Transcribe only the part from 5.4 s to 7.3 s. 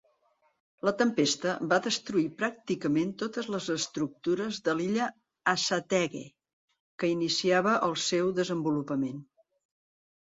Assateague, que